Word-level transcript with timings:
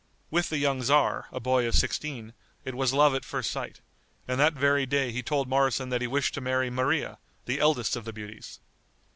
With 0.31 0.49
the 0.49 0.57
young 0.57 0.81
tzar, 0.81 1.27
a 1.31 1.39
boy 1.39 1.67
of 1.67 1.75
sixteen, 1.75 2.33
it 2.65 2.73
was 2.73 2.91
love 2.91 3.13
at 3.13 3.23
first 3.23 3.51
sight, 3.51 3.81
and 4.27 4.39
that 4.39 4.53
very 4.55 4.87
day 4.87 5.11
he 5.11 5.21
told 5.21 5.47
Moroson 5.47 5.89
that 5.89 6.01
he 6.01 6.07
wished 6.07 6.33
to 6.33 6.41
marry 6.41 6.71
Maria, 6.71 7.19
the 7.45 7.59
eldest 7.59 7.95
of 7.95 8.05
the 8.05 8.11
beauties. 8.13 8.59